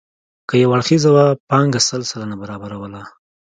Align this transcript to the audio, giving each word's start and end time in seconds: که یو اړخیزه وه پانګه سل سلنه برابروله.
که 0.47 0.55
یو 0.63 0.71
اړخیزه 0.75 1.09
وه 1.15 1.25
پانګه 1.49 1.81
سل 1.87 2.01
سلنه 2.11 2.35
برابروله. 2.41 3.01